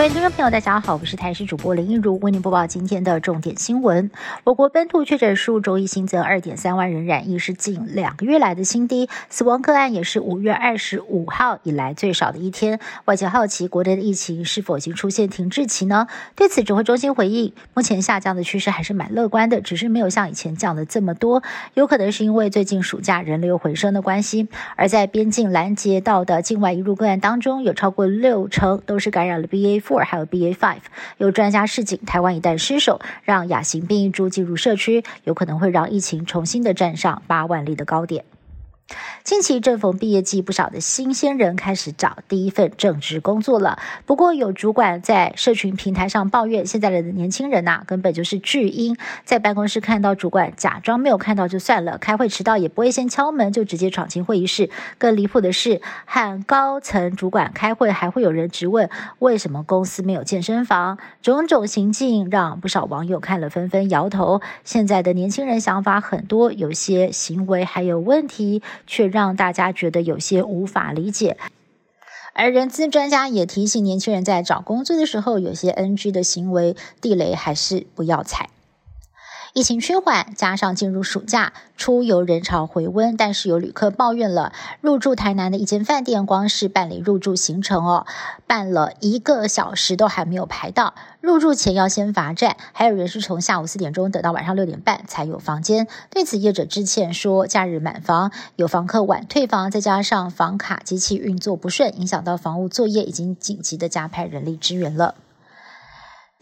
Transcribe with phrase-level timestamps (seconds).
[0.00, 4.10] 各位听众朋友，大家好，我是台视主播林一如，为您播报今天的重点新闻。
[4.44, 12.80] 我国本土确诊数周一新增二点三万人染疫，是近两个月来的新低，死亡个案也是五月二十五号以来最少的一天。
[13.04, 16.06] 外界好奇，国内的疫情是否已经出现停滞期呢？
[16.34, 21.42] 对此，指挥中心回应，目前下降的趋势还是蛮乐观的，只是没有像以前降的这么多，
[21.74, 24.48] 有可能是因为最近暑假人流回升的关系。
[24.76, 29.89] 而在边境拦截到的境外移入个案当中，有超过六成都是感染了 BA。
[29.90, 30.78] Four 还有 BA five，
[31.18, 38.24] 有专家示警，台湾一旦失守，让亚型变异株进入社区，有可能会让疫情重新的站上八万例的高点。
[39.22, 43.78] 近期正逢毕业季，不少的新鲜人开始找第一份正职工作了。
[44.06, 54.70] 不过，有主管在社群平台上抱怨，现在的年轻人呐，根本就是巨婴，在办公室看到主管，假装没有看到就算了；开会迟到也不会先敲门，就直接闯进会议室。
[54.98, 60.98] 更离谱的是，和高层主管开会，还会有人质问为什么公司没有健身房。
[61.22, 64.40] 种种行径让不少网友看了纷纷摇头。
[64.64, 68.62] 现在的年轻人想法很多，有些行为还有问题。
[68.86, 71.36] 却让大家觉得有些无法理解，
[72.32, 78.50] 而人资专家也提醒年轻人在找工作的时候，有些 NG 的行为地雷还是不要踩。
[79.52, 88.06] 疫情趋缓，加上进入暑假，出游人潮回温，但是有旅客抱怨了，入住台南的一间饭店，光是办理入住行程哦，
[88.46, 95.88] 办了一个小时都还没有排到，入住前要先罚站，还有人是从下午四点钟等到晚上六点半才有房间。
[96.10, 105.16] 对此，业者致歉说，假日满房，有房客晚退房，再加上房卡机器运作不顺，影响到房屋作业，已经紧急的加派人力支援了。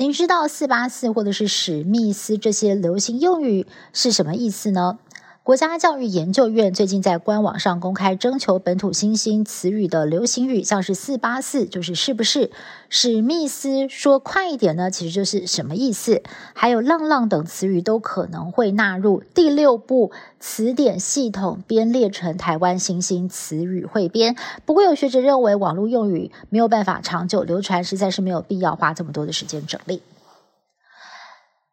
[0.01, 5.01] 您知道“四八四”或者是“史密斯”这些流行用语是什么意思呢？
[5.43, 12.51] 国家教育研究院最近在官网上公开征求本土新兴词语的流行语，像是“四八四”就是是不是？
[12.91, 16.23] 史密斯说快一点呢，其实就是什么意思？
[16.53, 24.37] 还有“浪浪”等词语都可能会纳入第六部词典系统编列成台湾新兴词语汇编。
[24.67, 30.03] 不过有学者认为，网络用语没有办法长久流传，实在是没有必要花这么多的时间整理。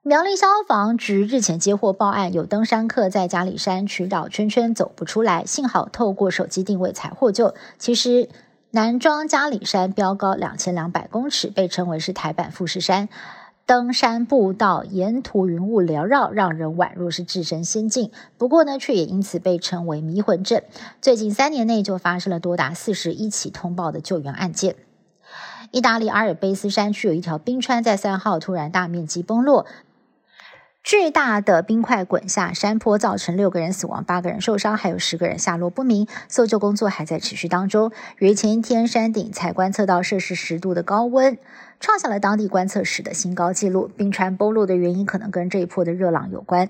[0.08, 7.56] 苗栗消防局日前接获报案，有登山客在嘉里山取绕圈圈走不出来，幸好透过手机定位才获救。
[7.80, 8.30] 其实
[8.70, 13.10] 南庄嘉里山标高两千两百公尺，被称为是台版富士山。
[13.66, 18.12] 登山步道沿途云雾缭绕，让人宛若是置身仙境。
[18.38, 20.62] 不过呢，却也因此被称为迷魂阵。
[21.02, 24.76] 最近三年内就发生了多达四十一起通报的救援案件。
[25.72, 29.66] 意大利阿尔卑斯山区有一条冰川在三号突然大面积崩落。
[30.86, 36.08] 巨大的冰块滚下山坡，造成六个人死亡，八个人受伤，还有十个人下落不明。
[36.30, 37.92] 搜救工作还在持续当中。
[38.20, 41.40] 于前一天，山顶才观测到摄氏十度的高温，
[41.80, 43.90] 创下了当地观测史的新高纪录。
[43.98, 46.70] 冰川崩落的原因可能跟这一波的热浪有关。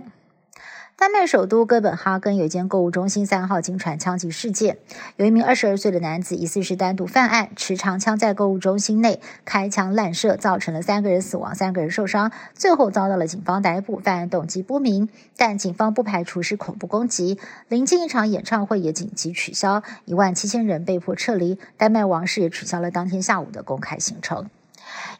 [0.97, 4.77] 丹麦首都哥本哈根有间购物中心三号经传枪击事件，
[5.17, 13.99] 有一名二十二岁的男子疑似是单独犯案，持长枪在购物中心内开枪滥射，造成了三个人死亡，三个人受伤，最后遭到了警方逮捕。
[13.99, 17.37] 犯案动机不明，但警方不排除是恐怖攻击。
[17.67, 21.59] 临近一场演唱会也紧急取消，一万七千人被迫撤离。
[21.75, 24.49] 丹麦王室也取消了当天下午的公开行程。